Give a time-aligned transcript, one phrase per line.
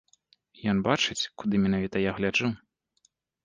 [0.73, 2.53] Ён бачыць, куды менавіта я гляджу.